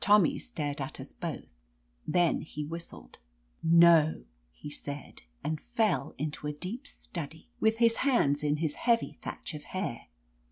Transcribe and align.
Tommy 0.00 0.36
stared 0.36 0.80
at 0.80 0.98
us 0.98 1.12
both. 1.12 1.46
Then 2.04 2.40
he 2.40 2.64
whis 2.64 2.90
tled. 2.90 3.18
"No!" 3.62 4.24
he 4.50 4.68
said, 4.68 5.22
and 5.44 5.60
fell 5.60 6.12
into 6.18 6.48
a 6.48 6.52
deep 6.52 6.88
study, 6.88 7.50
with 7.60 7.76
his 7.76 7.98
hands 7.98 8.42
in 8.42 8.56
his 8.56 8.74
heavy 8.74 9.20
thatch 9.22 9.54
of 9.54 9.62
hair. 9.70 10.08